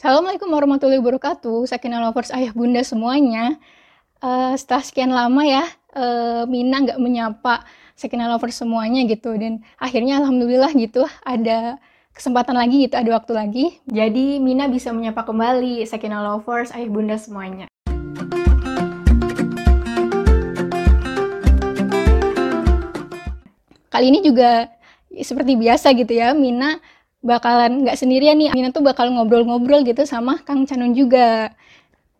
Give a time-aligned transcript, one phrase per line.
[0.00, 1.68] Assalamualaikum warahmatullahi wabarakatuh.
[1.68, 3.60] Sakinah lovers ayah bunda semuanya.
[4.24, 7.68] Uh, setelah sekian lama ya, uh, Mina nggak menyapa
[8.00, 9.36] Sakinah lovers semuanya gitu.
[9.36, 11.76] Dan akhirnya alhamdulillah gitu ada
[12.16, 13.64] kesempatan lagi gitu, ada waktu lagi.
[13.92, 17.68] Jadi Mina bisa menyapa kembali Sakinah lovers ayah bunda semuanya.
[23.92, 24.64] Kali ini juga
[25.12, 26.80] seperti biasa gitu ya, Mina
[27.20, 28.52] bakalan nggak sendirian nih.
[28.52, 31.52] Amina tuh bakal ngobrol-ngobrol gitu sama Kang Canun juga.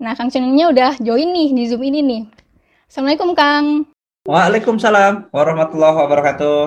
[0.00, 2.22] Nah Kang Canunnya udah join nih di Zoom ini nih.
[2.88, 3.66] Assalamualaikum Kang.
[4.28, 6.58] Waalaikumsalam warahmatullahi wabarakatuh.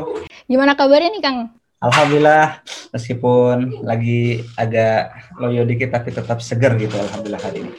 [0.49, 1.37] Gimana kabarnya nih Kang?
[1.83, 2.63] Alhamdulillah
[2.95, 7.75] meskipun lagi agak loyo dikit tapi tetap seger gitu Alhamdulillah hari ini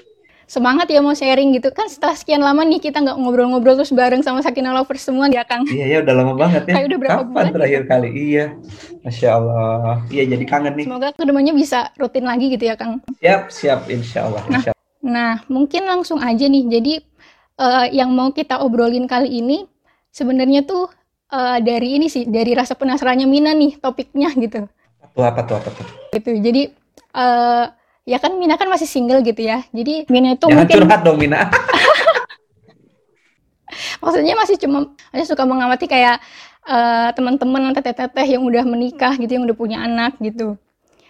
[0.55, 1.75] semangat ya mau sharing gitu.
[1.75, 5.43] Kan setelah sekian lama nih kita nggak ngobrol-ngobrol terus bareng sama Sakina Lovers semua ya
[5.43, 6.79] Kang iya ya udah lama banget ya.
[6.79, 7.55] Kayak udah berapa kapan bulan?
[7.59, 8.09] terakhir kali?
[8.15, 8.47] Iya.
[9.03, 9.95] Masya Allah.
[10.15, 10.87] Iya jadi kangen nih.
[10.87, 13.03] Semoga ke depannya bisa rutin lagi gitu ya Kang.
[13.19, 13.81] Siap siap.
[13.91, 14.62] Insya Allah nah,
[15.03, 16.65] nah mungkin langsung aja nih.
[16.71, 16.93] Jadi
[17.59, 19.67] uh, yang mau kita obrolin kali ini
[20.15, 20.87] sebenarnya tuh
[21.34, 24.71] uh, dari ini sih dari rasa penasarannya Mina nih topiknya gitu.
[25.15, 25.87] Tuh apa tuh apa tuh?
[26.15, 26.31] Gitu.
[26.39, 26.62] Jadi
[27.19, 27.67] uh,
[28.05, 29.64] ya kan Mina kan masih single gitu ya.
[29.72, 31.48] Jadi Mina itu Jangan mungkin curhat dong Mina.
[34.05, 36.20] maksudnya masih cuma masih suka mengamati kayak
[36.69, 40.60] uh, teman-teman teteh-teteh yang udah menikah gitu, yang udah punya anak gitu.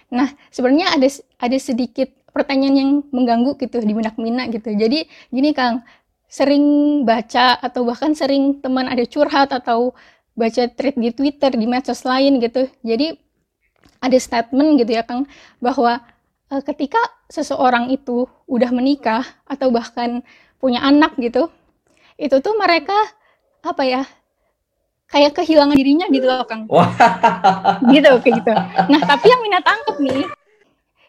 [0.09, 1.07] Nah, sebenarnya ada
[1.43, 4.71] ada sedikit pertanyaan yang mengganggu gitu di benak Mina gitu.
[4.71, 5.83] Jadi gini Kang,
[6.31, 6.63] sering
[7.03, 9.95] baca atau bahkan sering teman ada curhat atau
[10.35, 12.67] baca tweet di Twitter, di medsos lain gitu.
[12.83, 13.15] Jadi
[14.03, 15.27] ada statement gitu ya Kang
[15.63, 16.03] bahwa
[16.51, 16.99] uh, ketika
[17.31, 20.21] seseorang itu udah menikah atau bahkan
[20.61, 21.49] punya anak gitu,
[22.17, 22.95] itu tuh mereka
[23.65, 24.01] apa ya
[25.09, 26.65] kayak kehilangan dirinya gitu loh Kang.
[27.93, 28.53] gitu kayak gitu.
[28.89, 30.21] Nah tapi yang Mina tangkep nih,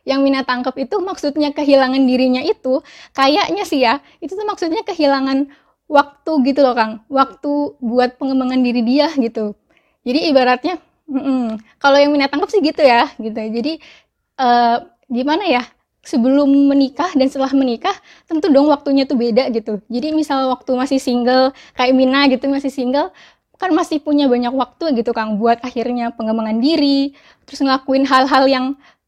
[0.04, 2.80] yang Mina tangkep itu maksudnya kehilangan dirinya itu
[3.16, 5.48] kayaknya sih ya, itu tuh maksudnya kehilangan
[5.86, 9.54] waktu gitu loh Kang, waktu buat pengembangan diri dia gitu.
[10.06, 10.78] Jadi ibaratnya,
[11.10, 11.44] mm -mm,
[11.82, 13.38] kalau yang Mina tangkep sih gitu ya, gitu.
[13.38, 13.82] Jadi
[14.38, 15.62] uh, gimana ya
[16.06, 17.94] sebelum menikah dan setelah menikah
[18.31, 19.83] tentu dong waktunya tuh beda gitu.
[19.91, 23.11] Jadi misal waktu masih single kayak Mina gitu masih single
[23.59, 27.17] kan masih punya banyak waktu gitu Kang buat akhirnya pengembangan diri
[27.49, 28.67] terus ngelakuin hal-hal yang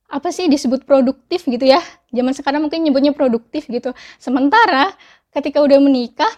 [0.08, 1.78] apa sih disebut produktif gitu ya.
[2.10, 3.94] Zaman sekarang mungkin nyebutnya produktif gitu.
[4.18, 4.90] Sementara
[5.30, 6.32] ketika udah menikah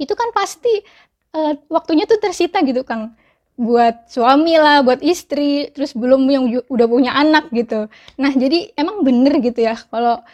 [0.00, 0.82] itu kan pasti
[1.36, 3.14] uh, waktunya tuh tersita gitu Kang
[3.60, 7.92] buat suami lah, buat istri, terus belum yang udah punya anak gitu.
[8.16, 10.24] Nah, jadi emang bener gitu ya kalau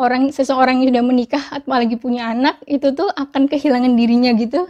[0.00, 4.64] orang seseorang yang sudah menikah apalagi punya anak itu tuh akan kehilangan dirinya gitu.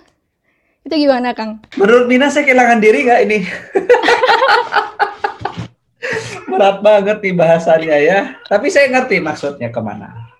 [0.83, 1.63] Itu gimana, Kang?
[1.79, 3.39] Menurut Nina saya kehilangan diri nggak ini?
[6.51, 8.19] Berat banget nih bahasanya ya.
[8.51, 10.35] Tapi saya ngerti maksudnya ke mana.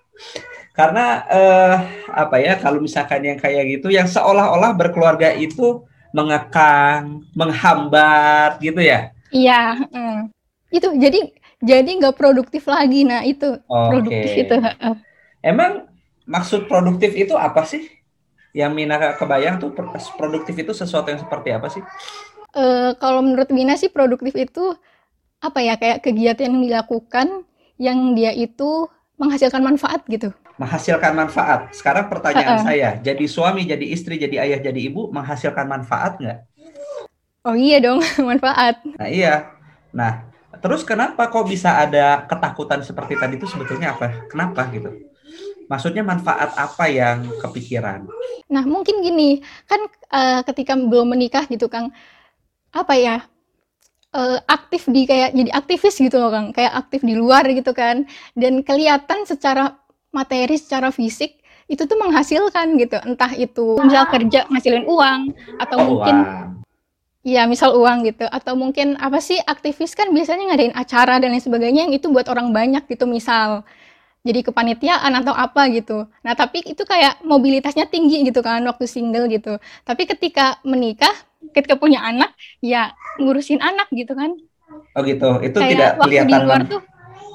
[0.75, 1.75] Karena eh,
[2.11, 9.11] apa ya kalau misalkan yang kayak gitu, yang seolah-olah berkeluarga itu mengekang, menghambat gitu ya?
[9.31, 10.19] Iya, mm.
[10.71, 11.19] itu jadi
[11.63, 13.03] jadi nggak produktif lagi.
[13.03, 13.87] Nah itu okay.
[13.91, 14.55] produktif itu.
[15.41, 15.87] Emang
[16.27, 17.87] maksud produktif itu apa sih?
[18.55, 19.73] Yang Mina kebayang tuh
[20.17, 21.83] produktif itu sesuatu yang seperti apa sih?
[22.57, 24.73] Uh, kalau menurut Mina sih produktif itu
[25.37, 27.27] apa ya kayak kegiatan yang dilakukan
[27.77, 28.89] yang dia itu
[29.21, 31.69] menghasilkan manfaat gitu menghasilkan manfaat.
[31.71, 32.67] Sekarang pertanyaan uh -uh.
[32.67, 36.39] saya, jadi suami, jadi istri, jadi ayah, jadi ibu, menghasilkan manfaat nggak?
[37.47, 38.81] Oh iya dong, manfaat.
[38.97, 39.53] Nah iya.
[39.93, 40.27] Nah,
[40.59, 44.27] terus kenapa kok bisa ada ketakutan seperti tadi itu sebetulnya apa?
[44.27, 44.91] Kenapa gitu?
[45.71, 48.09] Maksudnya manfaat apa yang kepikiran?
[48.51, 49.39] Nah mungkin gini,
[49.69, 49.79] kan
[50.11, 51.91] uh, ketika belum menikah gitu Kang,
[52.71, 53.23] apa ya,
[54.15, 58.07] uh, aktif di kayak jadi aktivis gitu loh Kang, kayak aktif di luar gitu kan,
[58.35, 59.75] dan kelihatan secara
[60.17, 65.21] materi secara fisik itu tuh menghasilkan gitu entah itu misal kerja ngasilin uang
[65.59, 66.15] atau oh, mungkin
[67.27, 68.23] Iya, misal uang gitu.
[68.23, 72.23] Atau mungkin apa sih aktivis kan biasanya ngadain acara dan lain sebagainya yang itu buat
[72.31, 73.67] orang banyak gitu misal.
[74.23, 76.07] Jadi kepanitiaan atau apa gitu.
[76.23, 79.59] Nah, tapi itu kayak mobilitasnya tinggi gitu kan waktu single gitu.
[79.83, 81.11] Tapi ketika menikah,
[81.51, 82.31] ketika punya anak,
[82.63, 84.31] ya ngurusin anak gitu kan.
[84.95, 85.43] Oh gitu.
[85.43, 86.79] Itu kayak tidak kelihatan di luar tuh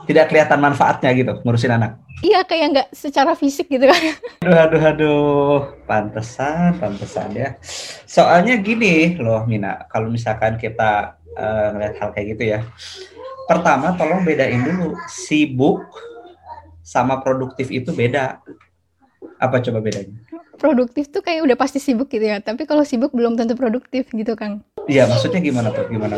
[0.08, 1.98] tidak kelihatan manfaatnya gitu ngurusin anak.
[2.22, 4.02] Iya kayak nggak secara fisik gitu kan.
[4.46, 5.58] Aduh aduh aduh,
[5.90, 7.58] pantesan pantesan ya.
[8.06, 12.60] Soalnya gini loh Mina, kalau misalkan kita uh, ngeliat hal kayak gitu ya.
[13.50, 15.82] Pertama tolong bedain dulu sibuk
[16.82, 18.38] sama produktif itu beda.
[19.42, 20.14] Apa coba bedanya?
[20.54, 24.38] Produktif tuh kayak udah pasti sibuk gitu ya, tapi kalau sibuk belum tentu produktif gitu
[24.38, 24.62] kan.
[24.86, 25.90] Iya, maksudnya gimana tuh?
[25.90, 26.14] Gimana?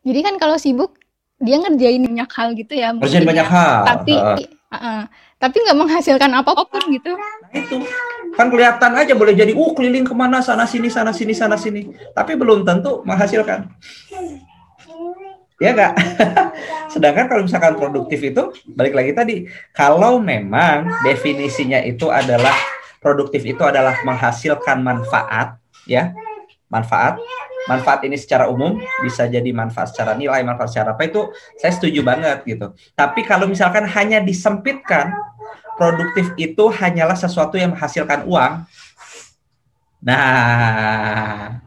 [0.00, 0.96] Jadi kan kalau sibuk
[1.36, 3.84] dia ngerjain banyak hal gitu ya ngerjain banyak hal.
[3.84, 4.38] Tapi uh.
[4.66, 5.04] Uh,
[5.36, 7.12] tapi nggak menghasilkan apa pun gitu.
[7.14, 7.76] Nah itu.
[8.36, 10.40] Kan kelihatan aja boleh jadi uh keliling ke mana?
[10.40, 11.92] Sana sini sana sini sana sini.
[12.16, 13.68] Tapi belum tentu menghasilkan.
[15.56, 15.96] Ya enggak
[16.92, 19.36] sedangkan kalau misalkan produktif itu balik lagi tadi
[19.72, 22.52] kalau memang definisinya itu adalah
[23.00, 25.56] produktif itu adalah menghasilkan manfaat
[25.88, 26.12] ya.
[26.68, 27.16] Manfaat
[27.66, 32.00] manfaat ini secara umum bisa jadi manfaat secara nilai, manfaat secara apa itu saya setuju
[32.02, 32.72] banget gitu.
[32.94, 35.12] Tapi kalau misalkan hanya disempitkan
[35.76, 38.64] produktif itu hanyalah sesuatu yang menghasilkan uang.
[40.06, 41.60] Nah,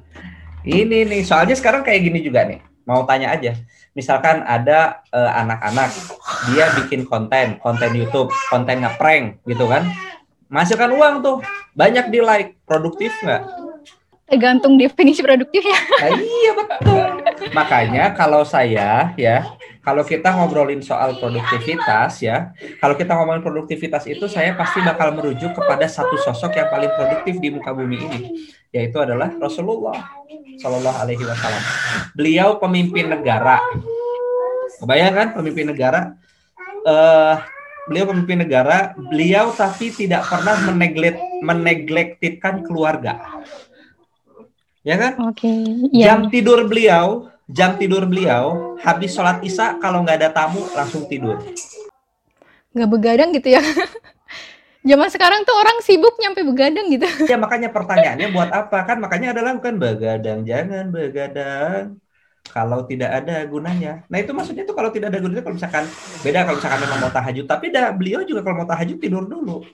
[0.65, 2.59] ini nih soalnya sekarang kayak gini juga nih.
[2.87, 3.53] Mau tanya aja.
[3.93, 5.93] Misalkan ada uh, anak-anak
[6.49, 9.85] dia bikin konten, konten YouTube, konten ngeprank gitu kan.
[10.49, 11.37] Menghasilkan uang tuh.
[11.77, 13.68] Banyak di like, produktif nggak?
[14.29, 15.79] Tergantung definisi produktifnya.
[15.99, 17.07] Nah, iya betul.
[17.51, 19.43] Makanya kalau saya ya,
[19.81, 25.57] kalau kita ngobrolin soal produktivitas ya, kalau kita ngomongin produktivitas itu saya pasti bakal merujuk
[25.57, 28.19] kepada satu sosok yang paling produktif di muka bumi ini,
[28.69, 29.97] yaitu adalah Rasulullah
[30.61, 31.63] Shallallahu Alaihi Wasallam.
[32.13, 33.57] Beliau pemimpin negara.
[34.79, 36.13] Kebayangkan pemimpin negara?
[36.85, 37.35] Uh,
[37.89, 43.19] beliau pemimpin negara, beliau tapi tidak pernah meneglek meneglektitkan keluarga
[44.83, 45.11] ya kan?
[45.27, 45.47] Oke.
[45.47, 45.61] Okay.
[45.91, 46.13] Ya.
[46.13, 51.41] Jam tidur beliau, jam tidur beliau habis sholat isya kalau nggak ada tamu langsung tidur.
[52.71, 53.61] Nggak begadang gitu ya?
[54.89, 57.03] Zaman sekarang tuh orang sibuk nyampe begadang gitu.
[57.31, 58.97] Ya makanya pertanyaannya buat apa kan?
[59.03, 61.99] Makanya adalah bukan begadang, jangan begadang
[62.47, 64.07] kalau tidak ada gunanya.
[64.07, 65.85] Nah itu maksudnya tuh kalau tidak ada gunanya kalau misalkan
[66.23, 67.45] beda kalau misalkan memang mau tahajud.
[67.45, 69.67] Tapi dah beliau juga kalau mau tahajud tidur dulu.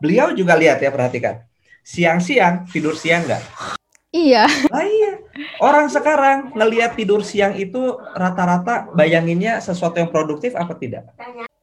[0.00, 1.44] Beliau juga lihat ya perhatikan.
[1.84, 3.77] Siang-siang tidur siang nggak?
[4.08, 4.48] Iya.
[4.72, 5.12] Nah, iya.
[5.60, 11.12] Orang sekarang ngelihat tidur siang itu rata-rata bayanginnya sesuatu yang produktif apa tidak?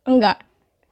[0.05, 0.45] Enggak.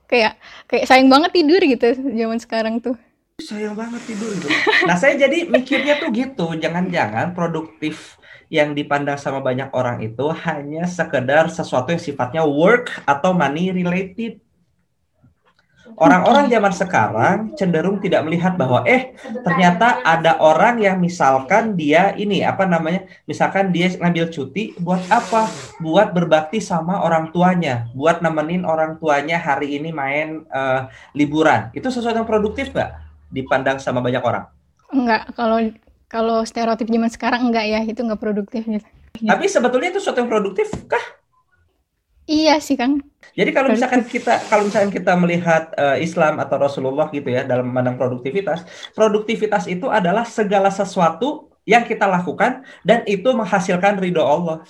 [0.09, 2.97] Kayak kayak sayang banget tidur gitu zaman sekarang tuh.
[3.37, 4.49] Sayang banget tidur gitu.
[4.89, 8.17] Nah, saya jadi mikirnya tuh gitu, jangan-jangan produktif
[8.49, 14.37] yang dipandang sama banyak orang itu hanya sekedar sesuatu yang sifatnya work atau money related.
[15.93, 19.13] Orang-orang zaman sekarang cenderung tidak melihat bahwa eh
[19.43, 23.03] ternyata ada orang yang misalkan dia ini apa namanya?
[23.27, 25.51] Misalkan dia ngambil cuti buat apa?
[25.83, 31.69] Buat berbakti sama orang tuanya, buat nemenin orang tuanya hari ini main uh, liburan.
[31.75, 32.91] Itu sesuatu yang produktif nggak
[33.29, 34.47] dipandang sama banyak orang?
[34.89, 35.59] Enggak, kalau
[36.07, 38.87] kalau stereotip zaman sekarang enggak ya, itu enggak produktif gitu.
[39.19, 41.22] Tapi sebetulnya itu sesuatu yang produktif kah?
[42.23, 43.03] Iya sih, Kang.
[43.33, 47.65] Jadi kalau misalkan kita kalau misalkan kita melihat uh, Islam atau Rasulullah gitu ya dalam
[47.65, 54.61] memandang produktivitas, produktivitas itu adalah segala sesuatu yang kita lakukan dan itu menghasilkan ridho Allah.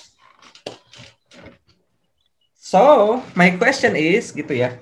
[2.58, 4.80] So, my question is gitu ya.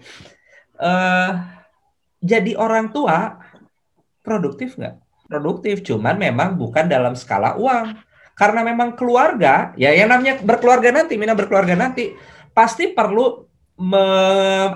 [0.80, 1.44] Uh,
[2.22, 3.42] jadi orang tua
[4.22, 4.96] produktif nggak?
[5.28, 7.98] Produktif, cuman memang bukan dalam skala uang.
[8.32, 12.16] Karena memang keluarga, ya yang namanya berkeluarga nanti, mina berkeluarga nanti,
[12.52, 13.48] pasti perlu
[13.82, 14.06] me,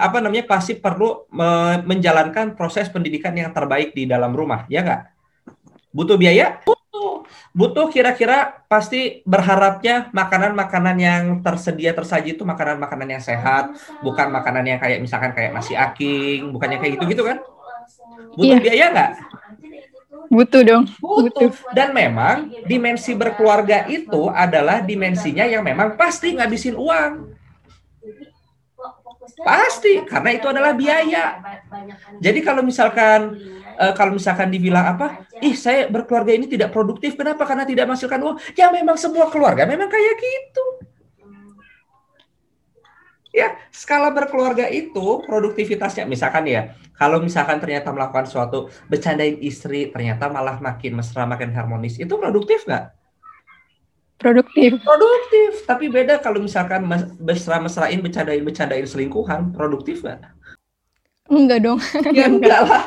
[0.02, 5.02] apa namanya pasti perlu me, menjalankan proses pendidikan yang terbaik di dalam rumah, ya nggak?
[5.94, 6.60] Butuh biaya?
[6.66, 7.24] Butuh.
[7.56, 13.72] Butuh kira-kira pasti berharapnya makanan-makanan yang tersedia tersaji itu makanan-makanan yang sehat,
[14.04, 17.40] bukan makanan yang kayak misalkan kayak nasi aking, bukannya kayak gitu-gitu kan?
[18.36, 18.64] Butuh iya.
[18.64, 19.12] biaya nggak?
[20.28, 20.84] Butuh dong.
[21.00, 21.54] Butuh.
[21.72, 27.32] Dan memang dimensi berkeluarga itu adalah dimensinya yang memang pasti ngabisin uang.
[29.36, 31.44] Pasti, karena itu adalah biaya.
[32.24, 33.36] Jadi kalau misalkan
[33.76, 37.44] uh, kalau misalkan dibilang apa, ih saya berkeluarga ini tidak produktif, kenapa?
[37.44, 38.38] Karena tidak menghasilkan uang.
[38.56, 40.66] Ya memang semua keluarga memang kayak gitu.
[43.36, 50.32] Ya, skala berkeluarga itu produktivitasnya misalkan ya, kalau misalkan ternyata melakukan suatu bercandain istri, ternyata
[50.32, 52.96] malah makin mesra, makin harmonis, itu produktif nggak?
[54.18, 54.80] Produktif.
[54.82, 55.52] Produktif.
[55.68, 56.88] Tapi beda kalau misalkan
[57.20, 59.52] mesra mesrain bercandain bercandain selingkuhan.
[59.52, 60.20] Produktif nggak?
[61.32, 61.80] Enggak dong.
[62.18, 62.84] Ya enggak lah.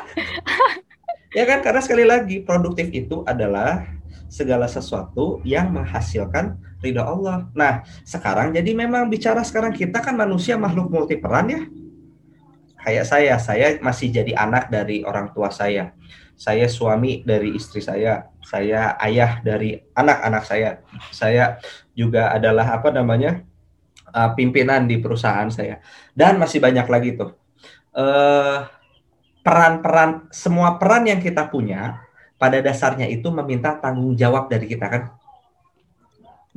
[1.36, 3.84] Ya kan karena sekali lagi produktif itu adalah
[4.28, 7.48] segala sesuatu yang menghasilkan ridho Allah.
[7.56, 11.60] Nah, sekarang jadi memang bicara sekarang kita kan manusia makhluk multi peran ya.
[12.88, 15.92] Kayak saya, saya masih jadi anak dari orang tua saya.
[16.40, 20.80] Saya suami dari istri saya, saya ayah dari anak-anak saya,
[21.12, 21.60] saya
[21.92, 23.44] juga adalah apa namanya
[24.08, 25.84] uh, pimpinan di perusahaan saya,
[26.16, 27.36] dan masih banyak lagi tuh.
[27.92, 28.72] Peran
[29.44, 32.00] peran-peran semua peran yang kita punya
[32.40, 35.02] pada dasarnya itu meminta tanggung jawab dari kita kan.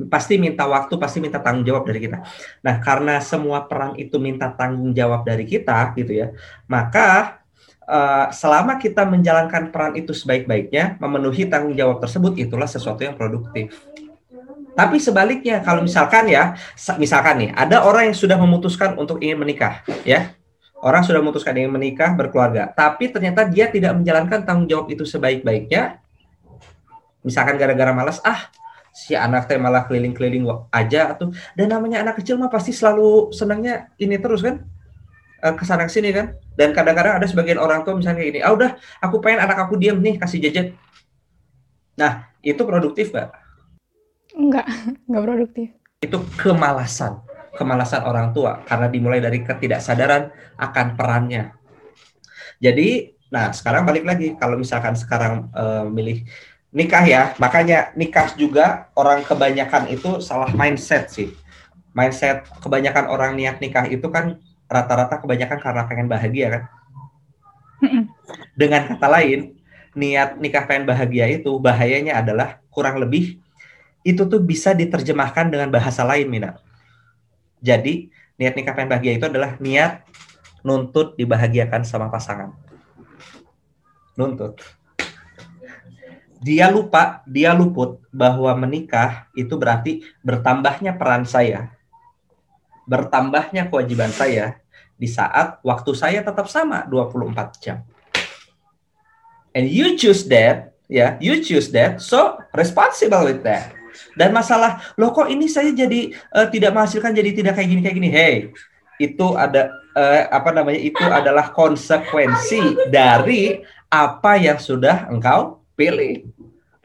[0.07, 2.23] Pasti minta waktu, pasti minta tanggung jawab dari kita.
[2.63, 6.31] Nah, karena semua peran itu minta tanggung jawab dari kita, gitu ya,
[6.65, 7.41] maka
[7.85, 13.75] uh, selama kita menjalankan peran itu sebaik-baiknya, memenuhi tanggung jawab tersebut, itulah sesuatu yang produktif.
[14.71, 16.55] Tapi sebaliknya, kalau misalkan ya,
[16.95, 20.31] misalkan nih, ada orang yang sudah memutuskan untuk ingin menikah, ya,
[20.79, 25.99] orang sudah memutuskan ingin menikah, berkeluarga, tapi ternyata dia tidak menjalankan tanggung jawab itu sebaik-baiknya,
[27.21, 28.47] misalkan gara-gara malas, ah,
[28.91, 31.31] si anak teh malah keliling-keliling aja tuh.
[31.55, 34.63] Dan namanya anak kecil mah pasti selalu senangnya ini terus kan.
[35.41, 36.37] Uh, ke sana sini kan.
[36.53, 39.97] Dan kadang-kadang ada sebagian orang tua misalnya ini ah udah aku pengen anak aku diam
[39.97, 40.77] nih kasih jajan.
[41.97, 43.41] Nah itu produktif mbak
[44.35, 44.65] enggak
[45.07, 45.67] enggak produktif.
[46.01, 47.21] Itu kemalasan
[47.55, 48.63] kemalasan orang tua.
[48.63, 51.51] Karena dimulai dari ketidaksadaran akan perannya.
[52.61, 54.35] Jadi nah sekarang balik lagi.
[54.35, 56.27] Kalau misalkan sekarang uh, milih
[56.71, 57.21] nikah ya.
[57.37, 61.29] Makanya nikah juga orang kebanyakan itu salah mindset sih.
[61.91, 64.39] Mindset kebanyakan orang niat nikah itu kan
[64.71, 66.63] rata-rata kebanyakan karena pengen bahagia kan.
[68.55, 69.59] Dengan kata lain
[69.91, 73.43] niat nikah pengen bahagia itu bahayanya adalah kurang lebih
[74.01, 76.57] itu tuh bisa diterjemahkan dengan bahasa lain Mina.
[77.61, 78.09] Jadi
[78.39, 80.07] niat nikah pengen bahagia itu adalah niat
[80.63, 82.55] nuntut dibahagiakan sama pasangan.
[84.15, 84.63] Nuntut
[86.41, 91.69] dia lupa, dia luput bahwa menikah itu berarti bertambahnya peran saya,
[92.89, 94.57] bertambahnya kewajiban saya
[94.97, 97.85] di saat waktu saya tetap sama 24 jam.
[99.53, 103.77] And you choose that, ya, yeah, you choose that, so responsible with that.
[104.17, 107.95] Dan masalah, loh kok ini saya jadi uh, tidak menghasilkan, jadi tidak kayak gini kayak
[108.01, 108.09] gini.
[108.09, 108.35] Hey,
[108.97, 110.81] itu ada uh, apa namanya?
[110.81, 116.13] Itu adalah konsekuensi dari apa yang sudah engkau pilih.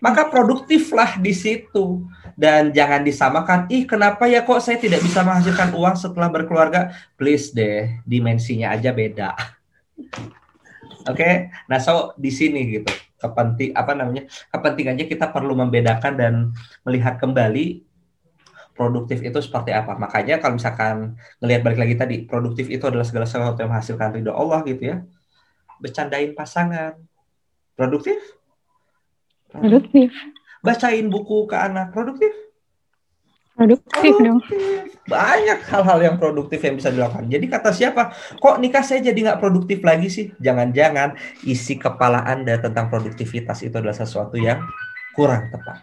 [0.00, 2.04] Maka produktiflah di situ
[2.36, 6.92] dan jangan disamakan, ih kenapa ya kok saya tidak bisa menghasilkan uang setelah berkeluarga?
[7.16, 9.32] Please deh, dimensinya aja beda.
[11.06, 11.34] Oke, okay?
[11.70, 16.34] nah so di sini gitu kepenting apa namanya kepentingannya kita perlu membedakan dan
[16.84, 17.80] melihat kembali
[18.76, 19.96] produktif itu seperti apa.
[19.96, 24.36] Makanya kalau misalkan ngelihat balik lagi tadi, produktif itu adalah segala sesuatu yang menghasilkan ridho
[24.36, 24.96] Allah gitu ya.
[25.80, 27.00] Bercandain pasangan.
[27.72, 28.20] Produktif?
[29.60, 30.10] Produktif.
[30.64, 32.32] Bacain buku ke anak produktif?
[33.56, 34.44] Produktif, dong.
[35.08, 37.24] Banyak hal-hal yang produktif yang bisa dilakukan.
[37.24, 38.12] Jadi kata siapa?
[38.36, 40.28] Kok nikah saya jadi nggak produktif lagi sih?
[40.36, 41.16] Jangan-jangan
[41.48, 44.60] isi kepala Anda tentang produktivitas itu adalah sesuatu yang
[45.16, 45.80] kurang tepat.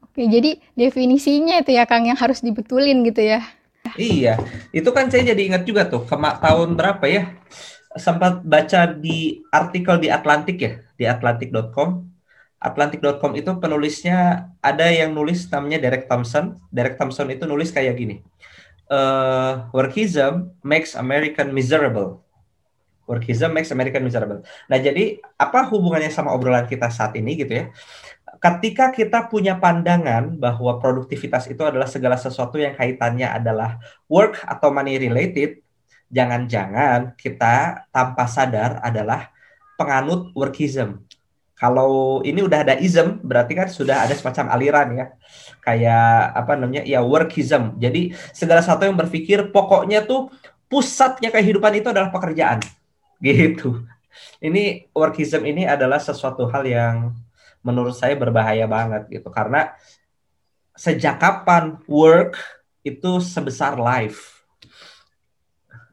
[0.00, 3.44] Oke, jadi definisinya itu ya Kang yang harus dibetulin gitu ya.
[4.00, 4.40] Iya,
[4.72, 7.36] itu kan saya jadi ingat juga tuh, kemak tahun berapa ya?
[8.00, 12.15] Sempat baca di artikel di Atlantik ya, di atlantik.com
[12.56, 16.56] Atlantic.com itu penulisnya ada yang nulis namanya Derek Thompson.
[16.72, 18.24] Derek Thompson itu nulis kayak gini.
[18.88, 22.24] Uh, workism makes American miserable.
[23.06, 24.42] Workism makes American miserable.
[24.66, 27.64] Nah, jadi apa hubungannya sama obrolan kita saat ini gitu ya?
[28.42, 33.78] Ketika kita punya pandangan bahwa produktivitas itu adalah segala sesuatu yang kaitannya adalah
[34.10, 35.62] work atau money related,
[36.10, 39.30] jangan-jangan kita tanpa sadar adalah
[39.78, 41.05] penganut workism
[41.56, 45.06] kalau ini udah ada ism berarti kan sudah ada semacam aliran ya.
[45.64, 47.80] Kayak apa namanya ya workism.
[47.80, 50.28] Jadi segala satu yang berpikir pokoknya tuh
[50.68, 52.60] pusatnya kehidupan itu adalah pekerjaan.
[53.24, 53.80] Gitu.
[54.44, 57.16] Ini workism ini adalah sesuatu hal yang
[57.64, 59.32] menurut saya berbahaya banget gitu.
[59.32, 59.72] Karena
[60.76, 62.36] sejak kapan work
[62.84, 64.44] itu sebesar life?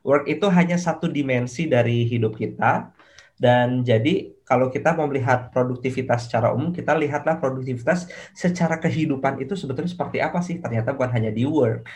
[0.03, 2.91] Work itu hanya satu dimensi dari hidup kita
[3.39, 9.55] dan jadi kalau kita mau melihat produktivitas secara umum, kita lihatlah produktivitas secara kehidupan itu
[9.55, 10.59] sebetulnya seperti apa sih?
[10.59, 11.87] Ternyata bukan hanya di work.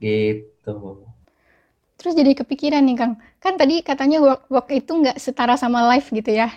[0.00, 1.04] Gitu.
[1.98, 6.08] Terus jadi kepikiran nih Kang, kan tadi katanya work, work itu nggak setara sama life
[6.08, 6.48] gitu ya?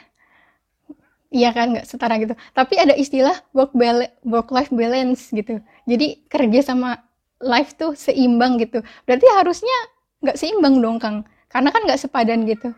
[1.32, 2.38] Iya kan, nggak setara gitu.
[2.56, 3.76] Tapi ada istilah work
[4.24, 5.60] work life balance gitu.
[5.90, 7.04] Jadi kerja sama
[7.42, 8.86] life tuh seimbang gitu.
[9.04, 9.78] Berarti harusnya
[10.22, 12.72] nggak seimbang dong Kang, karena kan nggak sepadan gitu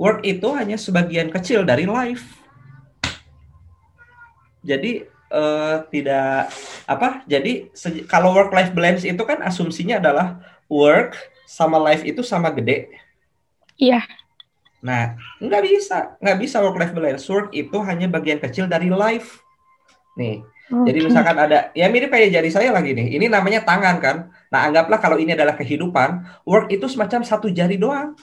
[0.00, 2.40] work itu hanya sebagian kecil dari life.
[4.64, 6.48] Jadi uh, tidak
[6.88, 7.20] apa?
[7.28, 7.68] Jadi
[8.08, 10.40] kalau work life balance itu kan asumsinya adalah
[10.72, 12.88] work sama life itu sama gede.
[13.76, 14.00] Iya.
[14.80, 17.28] Nah, nggak bisa, nggak bisa work life balance.
[17.28, 19.44] Work itu hanya bagian kecil dari life.
[20.16, 20.84] Nih, okay.
[20.90, 23.20] jadi misalkan ada, ya mirip kayak jari saya lagi nih.
[23.20, 24.16] Ini namanya tangan kan.
[24.48, 28.16] Nah, anggaplah kalau ini adalah kehidupan, work itu semacam satu jari doang.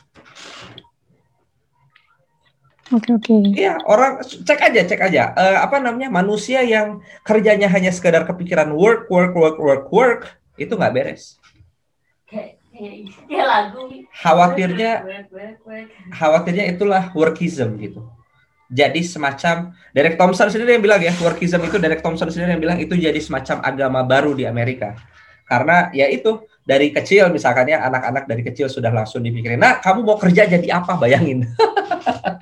[2.88, 3.27] Oke okay, oke.
[3.27, 3.67] Okay.
[3.67, 8.72] Iya orang cek aja cek aja uh, apa namanya manusia yang kerjanya hanya sekedar kepikiran
[8.72, 10.22] work work work work work
[10.56, 11.36] itu nggak beres.
[12.32, 12.56] Kayak
[13.44, 13.91] lagu.
[14.24, 15.03] Khawatirnya
[16.15, 18.08] khawatirnya itulah workism gitu.
[18.67, 22.79] Jadi semacam Derek Thompson sendiri yang bilang ya workism itu Derek Thompson sendiri yang bilang
[22.79, 24.96] itu jadi semacam agama baru di Amerika.
[25.48, 30.03] Karena ya itu dari kecil misalkan ya anak-anak dari kecil sudah langsung dipikirin, nah kamu
[30.03, 31.48] mau kerja jadi apa bayangin.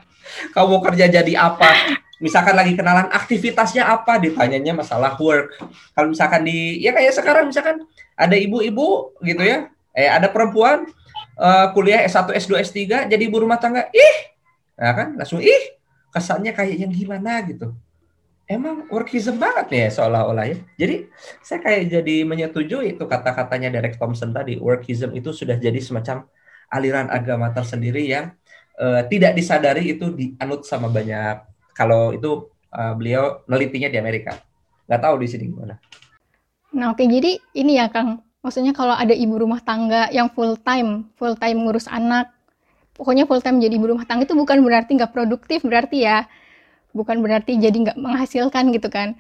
[0.56, 2.00] kamu mau kerja jadi apa?
[2.24, 5.60] Misalkan lagi kenalan aktivitasnya apa, ditanyanya masalah work.
[5.92, 7.84] Kalau misalkan di ya kayak sekarang misalkan
[8.16, 10.88] ada ibu-ibu gitu ya, eh ada perempuan
[11.36, 14.18] uh, kuliah S1, S2, S3 jadi ibu rumah tangga, ih,
[14.80, 15.76] nah kan langsung ih,
[16.16, 17.76] kesannya kayak yang gimana gitu
[18.46, 20.58] emang workism banget nih ya seolah-olah ya.
[20.78, 20.96] Jadi
[21.42, 26.30] saya kayak jadi menyetujui itu kata-katanya Derek Thompson tadi, workism itu sudah jadi semacam
[26.70, 28.34] aliran agama tersendiri yang
[28.80, 31.44] uh, tidak disadari itu dianut sama banyak.
[31.76, 34.40] Kalau itu uh, beliau nelitinya di Amerika,
[34.88, 35.76] nggak tahu di sini gimana.
[36.76, 41.12] Nah oke, jadi ini ya Kang, maksudnya kalau ada ibu rumah tangga yang full time,
[41.20, 42.32] full time ngurus anak,
[42.96, 46.28] pokoknya full time jadi ibu rumah tangga itu bukan berarti nggak produktif, berarti ya.
[46.96, 49.20] Bukan berarti jadi nggak menghasilkan gitu kan.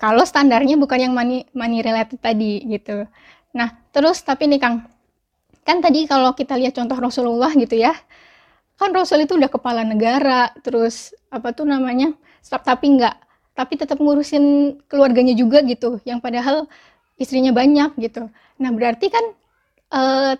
[0.00, 3.04] Kalau standarnya bukan yang money money related tadi gitu.
[3.52, 4.88] Nah terus tapi nih Kang
[5.68, 7.92] kan tadi kalau kita lihat contoh Rasulullah gitu ya
[8.78, 12.14] kan Rasul itu udah kepala negara terus apa tuh namanya
[12.46, 13.14] tapi nggak
[13.58, 16.70] tapi tetap ngurusin keluarganya juga gitu yang padahal
[17.18, 18.30] istrinya banyak gitu.
[18.62, 19.24] Nah berarti kan
[19.90, 20.34] eh,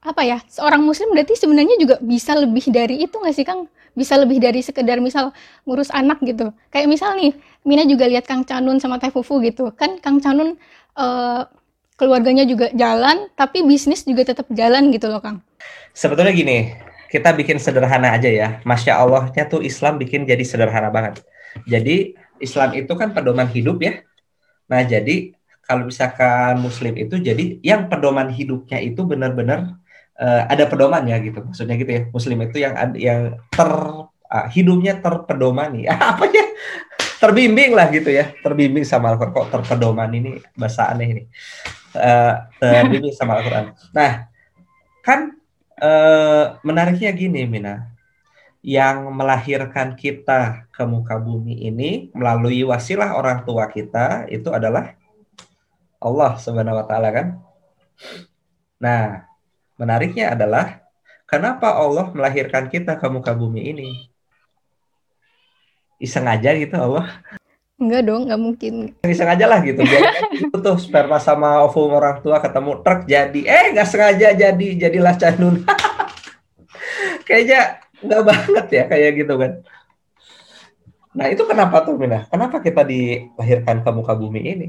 [0.00, 3.68] apa ya seorang muslim berarti sebenarnya juga bisa lebih dari itu nggak sih Kang?
[3.92, 5.36] Bisa lebih dari sekedar misal
[5.68, 6.48] ngurus anak gitu.
[6.72, 7.36] Kayak misal nih
[7.68, 9.68] Mina juga lihat Kang Canun sama Teh Fufu gitu.
[9.76, 10.56] Kan Kang Canun
[10.96, 11.44] uh,
[12.00, 15.44] keluarganya juga jalan tapi bisnis juga tetap jalan gitu loh Kang.
[15.92, 18.48] Sebetulnya gini kita bikin sederhana aja ya.
[18.62, 21.24] Masya Allahnya tuh Islam bikin jadi sederhana banget.
[21.64, 24.04] Jadi Islam itu kan pedoman hidup ya.
[24.68, 25.32] Nah jadi
[25.64, 29.76] kalau misalkan Muslim itu jadi yang pedoman hidupnya itu benar-benar
[30.20, 31.40] uh, ada pedoman ya gitu.
[31.40, 33.70] Maksudnya gitu ya muslim itu yang yang ter
[34.28, 35.88] uh, hidupnya terpedomani.
[36.12, 36.46] Apa ya?
[37.18, 38.30] Terbimbing lah gitu ya.
[38.44, 39.34] Terbimbing sama Al-Quran.
[39.34, 41.22] Kok terpedoman ini bahasa aneh ini?
[41.96, 43.74] Uh, terbimbing sama Al-Quran.
[43.96, 44.28] Nah
[45.02, 45.38] kan
[45.78, 47.90] uh, menariknya gini Mina
[48.62, 54.98] yang melahirkan kita ke muka bumi ini melalui wasilah orang tua kita itu adalah
[56.02, 57.26] Allah Subhanahu wa taala kan.
[58.78, 59.28] Nah,
[59.78, 60.82] Menariknya adalah
[61.22, 63.90] kenapa Allah melahirkan kita ke muka bumi ini?
[66.02, 67.22] Iseng aja gitu Allah.
[67.78, 68.74] Enggak dong, nggak mungkin.
[69.06, 69.80] Iseng aja lah gitu.
[70.42, 73.40] Itu tuh sperma sama ovum orang tua ketemu truk jadi.
[73.46, 75.62] Eh nggak sengaja jadi jadilah canun.
[77.26, 79.52] Kayaknya nggak banget ya kayak gitu kan.
[81.14, 82.26] Nah itu kenapa tuh Mina?
[82.30, 84.68] Kenapa kita dilahirkan ke muka bumi ini?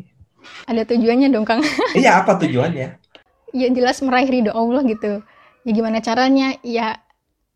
[0.65, 1.61] Ada tujuannya dong Kang.
[1.99, 3.09] iya apa tujuannya?
[3.53, 5.21] ya jelas meraih ridho Allah gitu
[5.65, 7.01] ya gimana caranya ya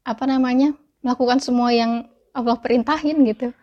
[0.04, 3.54] apa namanya melakukan semua yang Allah perintahin gitu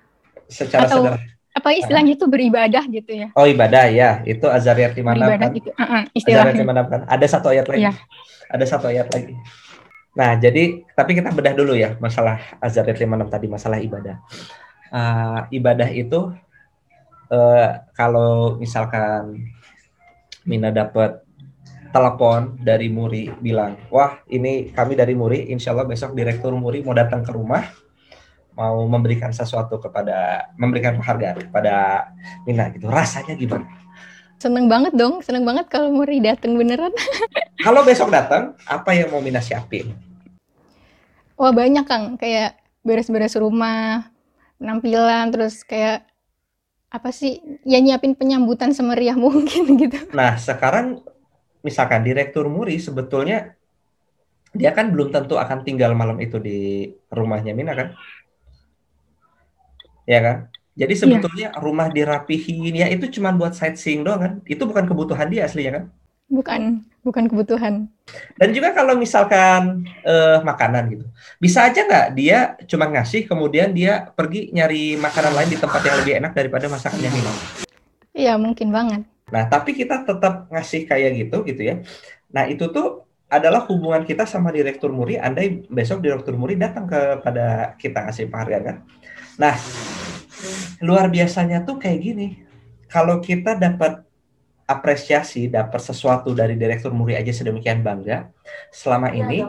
[0.47, 1.40] secara atau sederhana.
[1.61, 3.29] Apa istilahnya itu beribadah gitu ya?
[3.37, 5.53] Oh ibadah ya itu azariyat di mana kan?
[5.53, 5.69] Gitu.
[5.77, 6.57] uh -uh, istilahnya.
[6.57, 7.01] azariyat kan?
[7.05, 7.85] Ada satu ayat lagi.
[7.85, 7.93] Ya.
[8.51, 9.37] ada satu ayat lagi.
[10.17, 14.17] Nah jadi tapi kita bedah dulu ya masalah azariyat 56 tadi masalah ibadah.
[14.91, 16.35] Uh, ibadah itu
[17.31, 19.39] uh, kalau misalkan
[20.49, 21.23] Mina dapat
[21.91, 26.95] telepon dari Muri bilang, wah ini kami dari Muri, insya Allah besok direktur Muri mau
[26.95, 27.67] datang ke rumah,
[28.61, 32.05] mau memberikan sesuatu kepada, memberikan penghargaan kepada
[32.45, 32.93] Mina gitu.
[32.93, 33.65] Rasanya gimana?
[34.37, 36.93] Seneng banget dong, seneng banget kalau Muri datang beneran.
[37.67, 39.97] kalau besok datang, apa yang mau Mina siapin?
[41.41, 44.13] Wah banyak Kang, kayak beres-beres rumah,
[44.61, 46.05] penampilan, terus kayak
[46.91, 49.97] apa sih ya nyiapin penyambutan semeriah mungkin gitu.
[50.13, 51.01] Nah sekarang
[51.65, 53.57] misalkan direktur Muri sebetulnya
[54.51, 57.95] dia kan belum tentu akan tinggal malam itu di rumahnya Mina kan?
[60.11, 60.37] Ya kan?
[60.75, 61.01] Jadi iya.
[61.07, 61.59] sebetulnya ya.
[61.63, 64.33] rumah dirapihin ya itu cuma buat sightseeing doang kan?
[64.43, 65.85] Itu bukan kebutuhan dia aslinya kan?
[66.31, 67.91] Bukan, bukan kebutuhan.
[68.39, 71.07] Dan juga kalau misalkan uh, makanan gitu,
[71.43, 75.97] bisa aja nggak dia cuma ngasih kemudian dia pergi nyari makanan lain di tempat yang
[76.03, 77.33] lebih enak daripada masakannya Mina?
[78.15, 79.03] Iya mungkin banget.
[79.31, 81.75] Nah, tapi kita tetap ngasih kayak gitu gitu ya.
[82.31, 85.15] Nah, itu tuh adalah hubungan kita sama direktur Muri.
[85.15, 88.77] Andai besok direktur Muri datang kepada kita ngasih penghargaan kan.
[89.41, 89.57] Nah,
[90.85, 92.29] luar biasanya tuh kayak gini.
[92.93, 94.05] Kalau kita dapat
[94.71, 98.31] apresiasi dapat sesuatu dari direktur Muri aja sedemikian bangga,
[98.71, 99.43] selama ini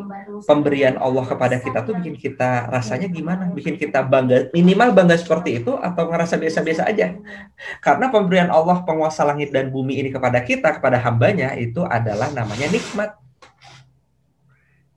[0.49, 3.53] pemberian Allah kepada kita tuh bikin kita rasanya gimana?
[3.53, 7.13] Bikin kita bangga, minimal bangga seperti itu atau ngerasa biasa-biasa aja?
[7.85, 12.65] Karena pemberian Allah penguasa langit dan bumi ini kepada kita, kepada hambanya itu adalah namanya
[12.73, 13.13] nikmat.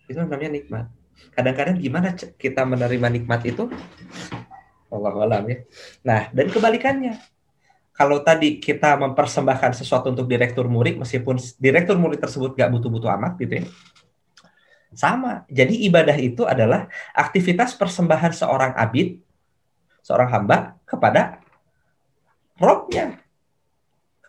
[0.09, 0.88] Itu namanya nikmat.
[1.37, 3.68] Kadang-kadang gimana kita menerima nikmat itu?
[4.94, 5.57] Allah alam ya.
[6.07, 7.18] Nah, dan kebalikannya,
[7.94, 13.38] kalau tadi kita mempersembahkan sesuatu untuk direktur murid meskipun direktur murid tersebut gak butuh-butuh amat
[13.38, 13.64] gitu ya.
[14.94, 15.42] Sama.
[15.50, 19.18] Jadi ibadah itu adalah aktivitas persembahan seorang abid
[20.04, 21.42] seorang hamba kepada
[22.59, 23.18] robnya.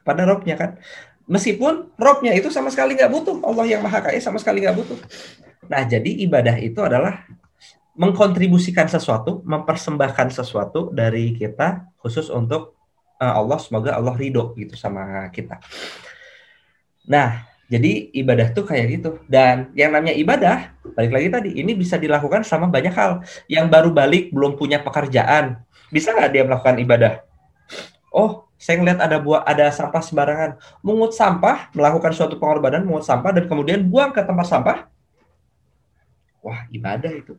[0.01, 0.71] Kepada robnya kan.
[1.25, 3.37] Meskipun robnya itu sama sekali nggak butuh.
[3.41, 4.97] Allah yang maha kaya sama sekali nggak butuh.
[5.69, 7.25] Nah jadi ibadah itu adalah
[7.95, 12.75] mengkontribusikan sesuatu mempersembahkan sesuatu dari kita khusus untuk
[13.19, 15.63] uh, Allah semoga Allah ridho gitu sama kita.
[17.07, 19.09] Nah, jadi ibadah tuh kayak gitu.
[19.25, 23.25] Dan yang namanya ibadah, balik lagi tadi, ini bisa dilakukan sama banyak hal.
[23.49, 27.13] Yang baru balik belum punya pekerjaan, bisa nggak dia melakukan ibadah?
[28.13, 30.51] Oh, saya ngeliat ada buah ada sampah sembarangan.
[30.85, 34.77] Mungut sampah, melakukan suatu pengorbanan, mungut sampah dan kemudian buang ke tempat sampah.
[36.45, 37.33] Wah, ibadah itu.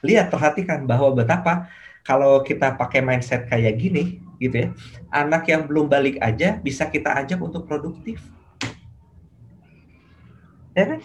[0.00, 1.68] Lihat, perhatikan bahwa betapa
[2.00, 4.68] kalau kita pakai mindset kayak gini, gitu ya,
[5.12, 8.24] anak yang belum balik aja bisa kita ajak untuk produktif.
[10.72, 11.00] Ya kan?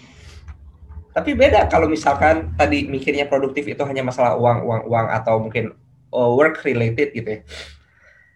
[1.16, 5.72] Tapi beda kalau misalkan tadi mikirnya produktif itu hanya masalah uang, uang, uang atau mungkin
[6.12, 7.42] uh, work related gitu ya.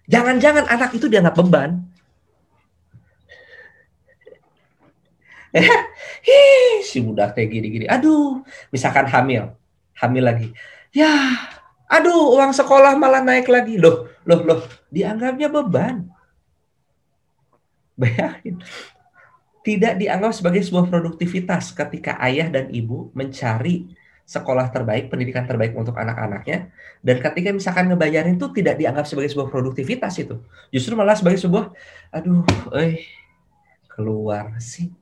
[0.10, 1.84] Jangan-jangan anak itu dianggap beban.
[6.28, 7.86] Hi, si budak kayak gini-gini.
[7.90, 9.59] Aduh, misalkan hamil,
[10.00, 10.48] hamil lagi.
[10.90, 11.12] Ya,
[11.90, 13.82] Aduh, uang sekolah malah naik lagi.
[13.82, 14.62] Loh, loh, loh.
[14.94, 16.06] Dianggapnya beban.
[17.98, 18.62] Bayangin.
[19.66, 23.90] Tidak dianggap sebagai sebuah produktivitas ketika ayah dan ibu mencari
[24.30, 26.70] sekolah terbaik, pendidikan terbaik untuk anak-anaknya.
[27.02, 30.38] Dan ketika misalkan ngebayarin itu tidak dianggap sebagai sebuah produktivitas itu.
[30.70, 31.74] Justru malah sebagai sebuah,
[32.14, 32.46] aduh,
[32.78, 33.02] eh,
[33.90, 34.94] keluar sih.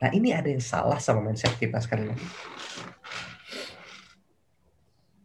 [0.00, 2.24] Nah ini ada yang salah sama mindset kita sekali lagi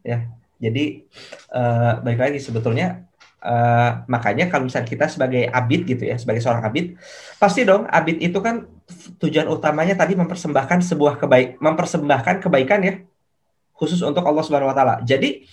[0.03, 1.03] ya jadi
[1.51, 3.07] uh, baik lagi sebetulnya
[3.41, 6.99] uh, makanya kalau misalnya kita sebagai abid gitu ya sebagai seorang abid
[7.39, 8.67] pasti dong abid itu kan
[9.19, 12.93] tujuan utamanya tadi mempersembahkan sebuah kebaik mempersembahkan kebaikan ya
[13.73, 15.43] khusus untuk Allah Subhanahu Wa Taala jadi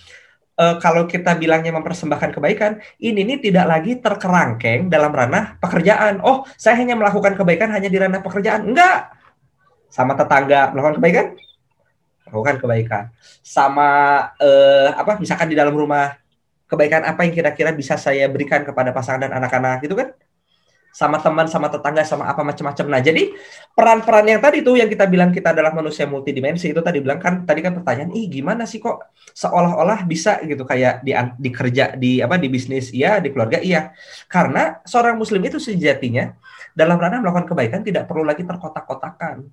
[0.61, 6.21] uh, kalau kita bilangnya mempersembahkan kebaikan, ini nih tidak lagi terkerangkeng dalam ranah pekerjaan.
[6.21, 8.69] Oh, saya hanya melakukan kebaikan hanya di ranah pekerjaan.
[8.69, 9.17] Enggak.
[9.91, 11.27] Sama tetangga melakukan kebaikan,
[12.29, 13.05] lakukan kebaikan.
[13.41, 13.89] Sama
[14.39, 16.17] eh, apa misalkan di dalam rumah
[16.71, 20.15] kebaikan apa yang kira-kira bisa saya berikan kepada pasangan dan anak-anak gitu kan?
[20.91, 22.87] Sama teman sama tetangga sama apa macam-macam.
[22.91, 23.31] Nah jadi
[23.79, 27.47] peran-peran yang tadi tuh yang kita bilang kita adalah manusia multidimensi itu tadi bilang kan
[27.47, 28.99] tadi kan pertanyaan ih gimana sih kok
[29.31, 30.43] seolah-olah bisa?
[30.43, 33.95] Gitu kayak di di kerja di apa di bisnis iya di keluarga iya.
[34.27, 36.35] Karena seorang muslim itu sejatinya
[36.75, 39.47] dalam ranah melakukan kebaikan tidak perlu lagi terkotak-kotakan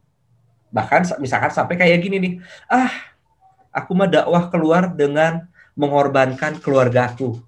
[0.71, 2.33] Bahkan misalkan sampai kayak gini nih,
[2.67, 2.91] ah
[3.71, 7.39] aku mah dakwah keluar dengan mengorbankan keluargaku.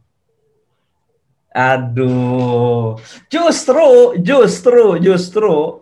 [1.50, 5.82] Aduh, justru, justru, justru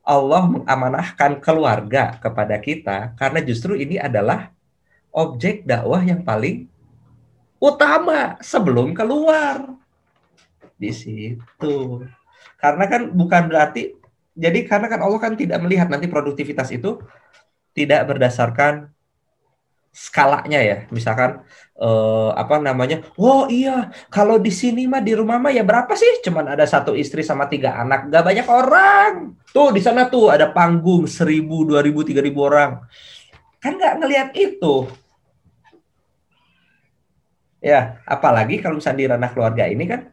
[0.00, 4.54] Allah mengamanahkan keluarga kepada kita karena justru ini adalah
[5.12, 6.64] objek dakwah yang paling
[7.60, 9.76] utama sebelum keluar
[10.80, 12.06] di situ.
[12.56, 13.96] Karena kan bukan berarti
[14.36, 17.00] jadi karena kan Allah kan tidak melihat nanti produktivitas itu
[17.72, 18.92] tidak berdasarkan
[19.96, 20.76] skalanya ya.
[20.92, 21.40] Misalkan
[21.80, 23.00] eh, apa namanya?
[23.16, 26.20] Oh iya, kalau di sini mah di rumah mah ya berapa sih?
[26.20, 29.12] Cuman ada satu istri sama tiga anak, gak banyak orang.
[29.56, 32.84] Tuh di sana tuh ada panggung seribu, dua ribu, tiga ribu orang.
[33.56, 34.84] Kan nggak ngelihat itu.
[37.64, 40.12] Ya, apalagi kalau misalnya di ranah keluarga ini kan,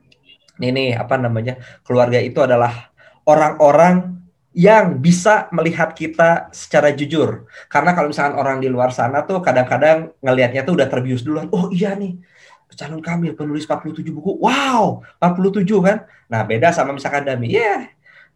[0.64, 1.60] ini apa namanya?
[1.84, 2.93] Keluarga itu adalah
[3.24, 4.14] orang-orang
[4.54, 7.50] yang bisa melihat kita secara jujur.
[7.66, 11.50] Karena kalau misalkan orang di luar sana tuh kadang-kadang ngelihatnya tuh udah terbius duluan.
[11.50, 12.22] Oh iya nih,
[12.78, 14.38] calon kami penulis 47 buku.
[14.38, 15.98] Wow, 47 kan?
[16.30, 17.50] Nah, beda sama misalkan Dami.
[17.50, 17.82] Ya, yeah,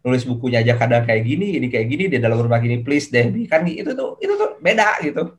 [0.02, 3.30] nulis bukunya aja kadang kayak gini, ini kayak gini, di dalam rumah gini, please deh.
[3.46, 5.38] Kan itu tuh, itu tuh beda gitu.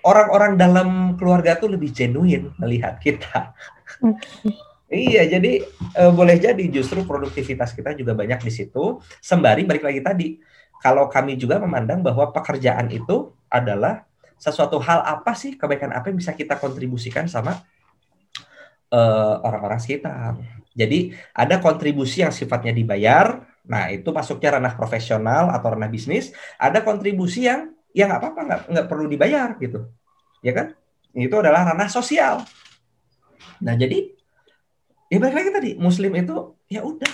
[0.00, 3.52] Orang-orang dalam keluarga tuh lebih genuine melihat kita.
[4.00, 4.69] Okay.
[4.90, 8.98] Iya, jadi e, boleh jadi justru produktivitas kita juga banyak di situ.
[9.22, 10.28] Sembari balik lagi tadi,
[10.82, 14.02] kalau kami juga memandang bahwa pekerjaan itu adalah
[14.34, 17.62] sesuatu hal apa sih kebaikan apa yang bisa kita kontribusikan sama
[18.90, 19.00] orang e,
[19.46, 20.34] orang-orang sekitar.
[20.74, 26.34] Jadi ada kontribusi yang sifatnya dibayar, nah itu masuknya ranah profesional atau ranah bisnis.
[26.58, 29.86] Ada kontribusi yang ya nggak apa-apa nggak nggak perlu dibayar gitu,
[30.42, 30.74] ya kan?
[31.14, 32.42] Itu adalah ranah sosial.
[33.62, 34.18] Nah jadi
[35.10, 37.12] ya balik lagi tadi Muslim itu ya udah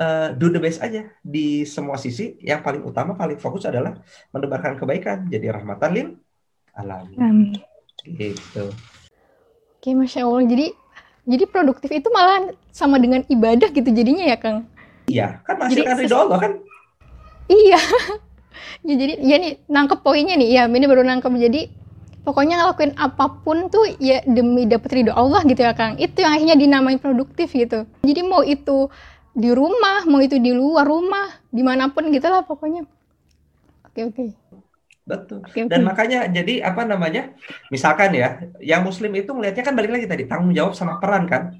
[0.00, 2.40] uh, do the best aja di semua sisi.
[2.40, 3.94] Yang paling utama paling fokus adalah
[4.32, 5.28] menebarkan kebaikan.
[5.28, 6.08] Jadi rahmatan lil
[6.74, 7.54] alamin.
[8.02, 8.72] Gitu.
[9.78, 10.48] Oke, masya Allah.
[10.48, 10.66] Jadi
[11.24, 14.68] jadi produktif itu malah sama dengan ibadah gitu jadinya ya Kang
[15.08, 16.52] iya kan menghasilkan ridho Allah kan
[17.48, 17.80] iya
[18.86, 21.60] ya, jadi ya nih nangkep poinnya nih ya ini baru nangkep jadi
[22.24, 26.32] pokoknya ngelakuin apa pun tuh ya demi dapet ridho Allah gitu ya Kang itu yang
[26.34, 28.88] akhirnya dinamai produktif gitu jadi mau itu
[29.36, 32.88] di rumah mau itu di luar rumah di mana pun gitu lah pokoknya
[33.86, 34.24] oke oke
[35.04, 35.44] Betul.
[35.44, 35.68] Okay, okay.
[35.68, 37.36] Dan makanya jadi apa namanya?
[37.68, 41.52] Misalkan ya, yang muslim itu melihatnya kan balik lagi tadi tanggung jawab sama peran kan.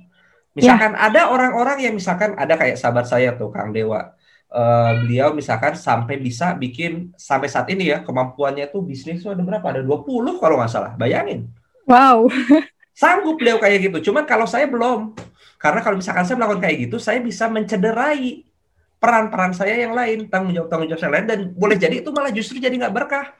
[0.56, 1.06] Misalkan yeah.
[1.12, 4.16] ada orang-orang yang misalkan ada kayak sahabat saya tuh Kang Dewa.
[4.54, 9.42] Uh, beliau misalkan sampai bisa bikin sampai saat ini ya kemampuannya tuh bisnis tuh ada
[9.42, 9.66] berapa?
[9.66, 10.94] Ada 20 kalau nggak salah.
[10.94, 11.50] Bayangin.
[11.90, 12.30] Wow.
[13.02, 14.10] Sanggup beliau kayak gitu.
[14.10, 15.18] Cuman kalau saya belum.
[15.58, 18.46] Karena kalau misalkan saya melakukan kayak gitu, saya bisa mencederai
[19.04, 22.32] peran-peran saya yang lain, tanggung jawab tanggung jawab saya lain dan boleh jadi itu malah
[22.32, 23.36] justru jadi nggak berkah.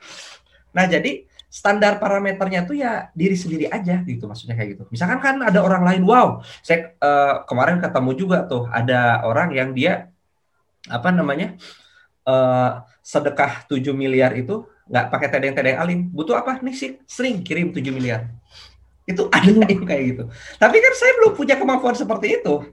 [0.77, 4.85] Nah jadi standar parameternya tuh ya diri sendiri aja gitu maksudnya kayak gitu.
[4.91, 9.71] Misalkan kan ada orang lain, wow, saya uh, kemarin ketemu juga tuh ada orang yang
[9.71, 10.13] dia
[10.89, 11.57] apa namanya
[12.29, 16.91] uh, sedekah 7 miliar itu nggak pakai tedeng-tedeng alim, butuh apa nih sih?
[17.09, 18.29] Sering kirim 7 miliar.
[19.09, 20.25] Itu ada yang kayak gitu.
[20.61, 22.65] Tapi kan saya belum punya kemampuan seperti itu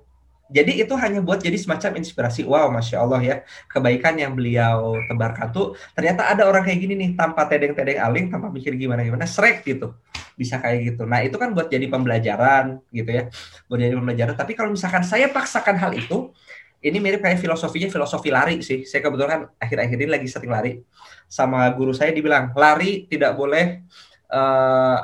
[0.52, 2.44] jadi itu hanya buat jadi semacam inspirasi.
[2.44, 3.36] Wow, masya Allah ya
[3.72, 8.52] kebaikan yang beliau tebarkan tuh ternyata ada orang kayak gini nih tanpa tedeng-tedeng aling, tanpa
[8.52, 9.96] mikir gimana gimana, srek gitu,
[10.36, 11.08] bisa kayak gitu.
[11.08, 13.24] Nah itu kan buat jadi pembelajaran gitu ya,
[13.72, 14.36] buat jadi pembelajaran.
[14.36, 16.36] Tapi kalau misalkan saya paksakan hal itu,
[16.82, 18.84] ini mirip kayak filosofinya filosofi lari sih.
[18.90, 20.82] Saya kebetulan kan akhir-akhir ini lagi sering lari.
[21.30, 23.86] Sama guru saya dibilang lari tidak boleh
[24.34, 24.98] uh,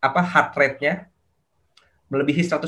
[0.00, 1.06] apa heart rate-nya
[2.10, 2.66] melebihi 150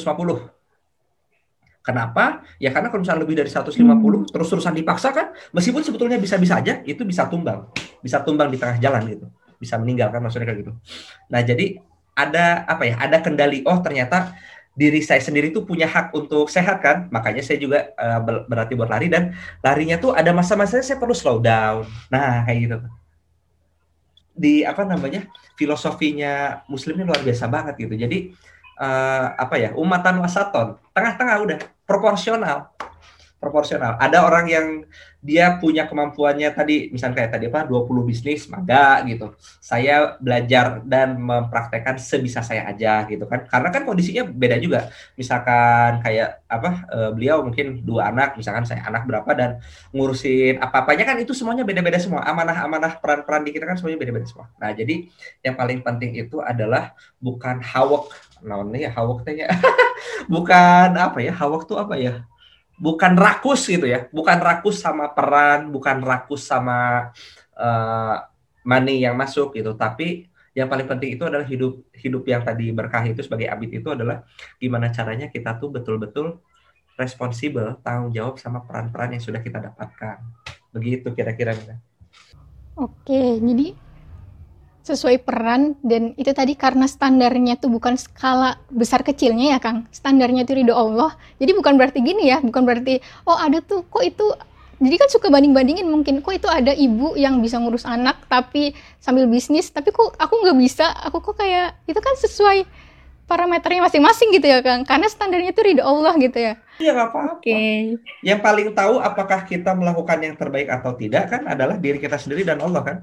[1.82, 2.46] Kenapa?
[2.62, 4.30] Ya karena kalau misalnya lebih dari 150 hmm.
[4.30, 7.66] terus-terusan dipaksa kan, meskipun sebetulnya bisa-bisa aja itu bisa tumbang,
[7.98, 9.26] bisa tumbang di tengah jalan gitu,
[9.58, 10.72] bisa meninggalkan maksudnya kayak gitu.
[11.26, 11.82] Nah jadi
[12.14, 12.94] ada apa ya?
[13.02, 13.66] Ada kendali.
[13.66, 14.30] Oh ternyata
[14.72, 18.88] diri saya sendiri tuh punya hak untuk sehat kan, makanya saya juga uh, berarti buat
[18.88, 21.84] lari dan larinya tuh ada masa-masanya saya perlu slow down.
[22.08, 22.76] Nah kayak gitu.
[24.32, 25.28] Di apa namanya
[25.60, 27.94] filosofinya Muslim ini luar biasa banget gitu.
[28.00, 28.32] Jadi
[28.80, 32.72] uh, apa ya umatan wasaton tengah-tengah udah proporsional
[33.42, 33.98] proporsional.
[33.98, 34.66] Ada orang yang
[35.18, 39.34] dia punya kemampuannya tadi misalnya kayak tadi apa 20 bisnis maga gitu.
[39.58, 43.42] Saya belajar dan mempraktekkan sebisa saya aja gitu kan.
[43.50, 44.94] Karena kan kondisinya beda juga.
[45.18, 49.50] Misalkan kayak apa uh, beliau mungkin dua anak misalkan saya anak berapa dan
[49.90, 52.22] ngurusin apa-apanya kan itu semuanya beda-beda semua.
[52.22, 54.46] Amanah-amanah peran-peran di kita kan semuanya beda-beda semua.
[54.62, 55.10] Nah jadi
[55.42, 58.10] yang paling penting itu adalah bukan hawak
[58.42, 59.46] namanya ya hawak tanya
[60.32, 62.26] bukan apa ya hawak tuh apa ya
[62.82, 67.10] bukan rakus gitu ya, bukan rakus sama peran, bukan rakus sama
[67.54, 68.16] uh,
[68.66, 73.06] money yang masuk gitu, tapi yang paling penting itu adalah hidup hidup yang tadi berkah
[73.06, 74.26] itu sebagai abid itu adalah
[74.58, 76.42] gimana caranya kita tuh betul-betul
[76.98, 80.20] responsibel, tanggung jawab sama peran-peran yang sudah kita dapatkan.
[80.74, 81.56] Begitu kira-kira.
[82.76, 83.78] Oke, jadi
[84.82, 90.42] sesuai peran dan itu tadi karena standarnya tuh bukan skala besar kecilnya ya Kang standarnya
[90.42, 92.98] itu ridho Allah jadi bukan berarti gini ya bukan berarti
[93.30, 94.26] oh ada tuh kok itu
[94.82, 99.30] jadi kan suka banding-bandingin mungkin kok itu ada ibu yang bisa ngurus anak tapi sambil
[99.30, 102.66] bisnis tapi kok aku nggak bisa aku kok kayak itu kan sesuai
[103.30, 107.38] parameternya masing-masing gitu ya Kang karena standarnya itu ridho Allah gitu ya Iya nggak apa-apa.
[107.38, 107.94] Okay.
[108.26, 112.42] Yang paling tahu apakah kita melakukan yang terbaik atau tidak kan adalah diri kita sendiri
[112.42, 112.96] dan Allah kan.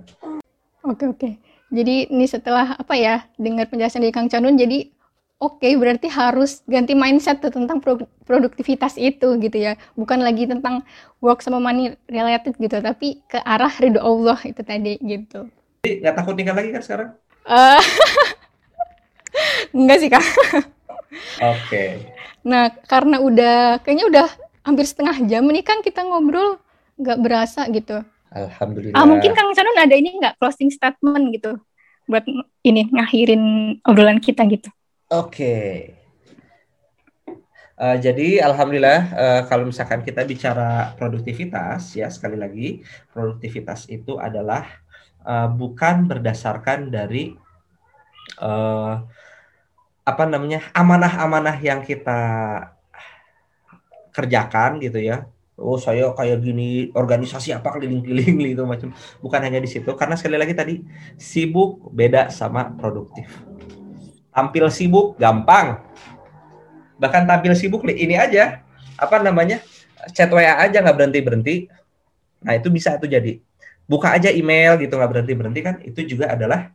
[0.83, 1.19] Oke okay, oke.
[1.21, 1.33] Okay.
[1.69, 4.89] Jadi ini setelah apa ya dengar penjelasan dari Kang Chandun jadi
[5.37, 7.79] oke okay, berarti harus ganti mindset tuh tentang
[8.25, 9.77] produktivitas itu gitu ya.
[9.93, 10.81] Bukan lagi tentang
[11.21, 15.47] work sama money related gitu tapi ke arah ridho Allah itu tadi gitu.
[15.85, 17.09] Jadi nggak takut nikah lagi kan sekarang?
[17.47, 17.81] Uh,
[19.77, 20.25] enggak sih kak.
[20.25, 21.55] Oke.
[21.69, 21.91] Okay.
[22.43, 24.27] Nah karena udah kayaknya udah
[24.65, 26.59] hampir setengah jam ini kan kita ngobrol
[26.99, 28.03] nggak berasa gitu.
[28.29, 28.97] Alhamdulillah.
[28.97, 31.57] Ah, mungkin Kang Sanun ada ini nggak closing statement gitu
[32.09, 32.25] buat
[32.65, 33.43] ini ngakhirin
[33.85, 34.69] obrolan kita gitu.
[35.09, 35.29] Oke.
[35.29, 35.73] Okay.
[37.79, 42.83] Uh, eh, jadi alhamdulillah uh, kalau misalkan kita bicara produktivitas ya sekali lagi
[43.15, 44.67] produktivitas itu adalah
[45.23, 47.33] uh, bukan berdasarkan dari
[48.41, 48.99] uh,
[50.03, 52.19] apa namanya amanah-amanah yang kita
[54.11, 58.95] kerjakan gitu ya oh saya kayak gini organisasi apa keliling-keliling gitu macam.
[59.19, 60.81] Bukan hanya di situ karena sekali lagi tadi
[61.19, 63.27] sibuk beda sama produktif.
[64.31, 65.83] Tampil sibuk gampang.
[66.99, 68.63] Bahkan tampil sibuk ini aja
[68.99, 69.59] apa namanya
[70.15, 71.55] chat WA aja nggak berhenti berhenti
[72.39, 73.43] nah itu bisa tuh jadi.
[73.89, 76.71] Buka aja email gitu nggak berhenti berhenti kan itu juga adalah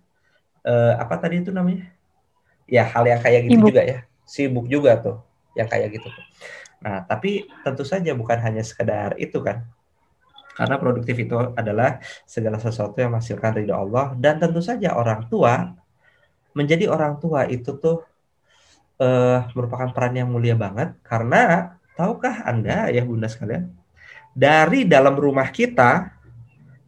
[0.62, 1.88] uh, apa tadi itu namanya?
[2.68, 3.68] Ya hal yang kayak gitu sibuk.
[3.72, 3.98] juga ya.
[4.24, 5.16] Sibuk juga tuh
[5.54, 6.24] yang kayak gitu tuh
[6.84, 9.64] Nah, tapi tentu saja bukan hanya sekedar itu kan.
[10.54, 15.74] Karena produktif itu adalah segala sesuatu yang menghasilkan ridho Allah dan tentu saja orang tua
[16.54, 18.06] menjadi orang tua itu tuh
[19.02, 23.74] uh, merupakan peran yang mulia banget karena tahukah Anda ya Bunda sekalian
[24.34, 26.14] dari dalam rumah kita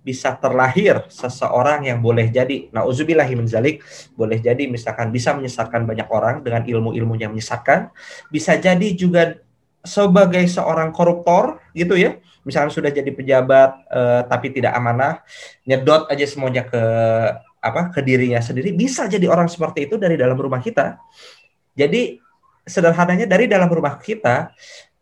[0.06, 3.82] bisa terlahir seseorang yang boleh jadi nauzubillahi min zalik
[4.14, 7.90] boleh jadi misalkan bisa menyesatkan banyak orang dengan ilmu-ilmu yang menyesatkan
[8.30, 9.42] bisa jadi juga
[9.86, 15.22] sebagai seorang koruptor gitu ya, misalnya sudah jadi pejabat uh, tapi tidak amanah,
[15.62, 16.82] nyedot aja semuanya ke
[17.62, 20.98] apa ke dirinya sendiri, bisa jadi orang seperti itu dari dalam rumah kita.
[21.78, 22.18] Jadi
[22.66, 24.50] sederhananya dari dalam rumah kita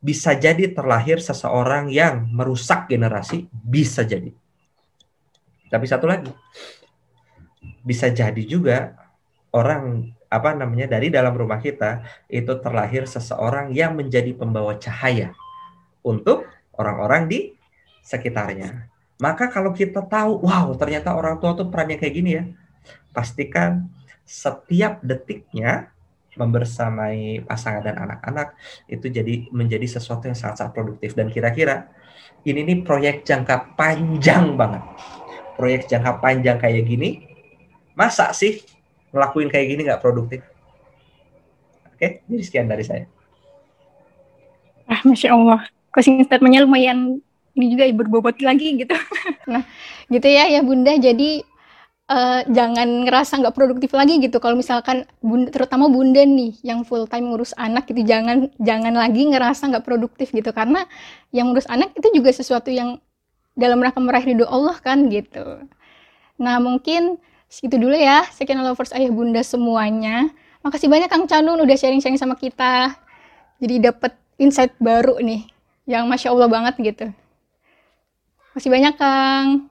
[0.04, 4.32] bisa jadi terlahir seseorang yang merusak generasi, bisa jadi.
[5.72, 6.28] Tapi satu lagi,
[7.80, 9.03] bisa jadi juga
[9.54, 15.30] orang apa namanya dari dalam rumah kita itu terlahir seseorang yang menjadi pembawa cahaya
[16.02, 17.40] untuk orang-orang di
[18.02, 18.90] sekitarnya.
[19.22, 22.44] Maka kalau kita tahu, wow ternyata orang tua tuh perannya kayak gini ya,
[23.14, 23.86] pastikan
[24.26, 25.94] setiap detiknya
[26.34, 28.58] membersamai pasangan dan anak-anak
[28.90, 31.94] itu jadi menjadi sesuatu yang sangat-sangat produktif dan kira-kira
[32.42, 34.82] ini nih proyek jangka panjang banget.
[35.54, 37.22] Proyek jangka panjang kayak gini,
[37.94, 38.66] masa sih
[39.14, 40.42] ngelakuin kayak gini nggak produktif.
[41.94, 43.06] Oke, jadi sekian dari saya.
[44.90, 45.62] Ah, masya Allah,
[45.94, 47.22] closing statementnya lumayan
[47.54, 48.92] ini juga berbobot lagi gitu.
[49.52, 49.62] nah,
[50.10, 50.98] gitu ya ya Bunda.
[50.98, 51.46] Jadi
[52.10, 54.42] uh, jangan ngerasa nggak produktif lagi gitu.
[54.42, 59.22] Kalau misalkan bunda, terutama Bunda nih yang full time ngurus anak gitu, jangan jangan lagi
[59.30, 60.50] ngerasa nggak produktif gitu.
[60.50, 60.84] Karena
[61.30, 62.98] yang ngurus anak itu juga sesuatu yang
[63.54, 65.62] dalam rangka meraih ridho Allah kan gitu.
[66.42, 67.22] Nah mungkin
[67.54, 70.26] Segitu dulu ya, sekian lovers ayah bunda semuanya.
[70.66, 72.98] Makasih banyak Kang Canun udah sharing-sharing sama kita.
[73.62, 74.10] Jadi dapet
[74.42, 75.46] insight baru nih,
[75.86, 77.06] yang Masya Allah banget gitu.
[78.58, 79.70] Masih banyak Kang.